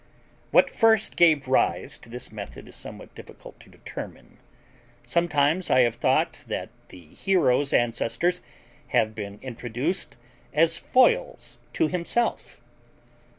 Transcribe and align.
What 0.49 0.71
first 0.71 1.15
gave 1.15 1.47
rise 1.47 1.99
to 1.99 2.09
this 2.09 2.31
method 2.31 2.67
is 2.67 2.75
somewhat 2.75 3.13
difficult 3.13 3.59
to 3.59 3.69
determine. 3.69 4.39
Sometimes 5.05 5.69
I 5.69 5.81
have 5.81 5.93
thought 5.93 6.39
that 6.47 6.69
the 6.89 7.09
hero's 7.13 7.71
ancestors 7.71 8.41
have 8.87 9.13
been 9.13 9.37
introduced 9.43 10.15
as 10.55 10.79
foils 10.79 11.59
to 11.73 11.87
himself. 11.87 12.59